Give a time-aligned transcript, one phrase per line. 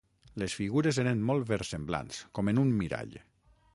[0.43, 3.15] Les figures eren molt versemblants, com en un mirall.